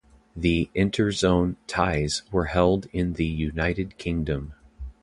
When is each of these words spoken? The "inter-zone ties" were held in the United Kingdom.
The 0.35 0.67
"inter-zone 0.73 1.57
ties" 1.67 2.23
were 2.31 2.45
held 2.45 2.87
in 2.91 3.13
the 3.13 3.27
United 3.27 3.99
Kingdom. 3.99 4.53